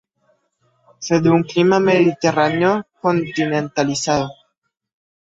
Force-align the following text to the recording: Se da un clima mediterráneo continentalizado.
Se 1.05 1.21
da 1.21 1.29
un 1.37 1.43
clima 1.51 1.77
mediterráneo 1.89 2.71
continentalizado. 3.03 4.29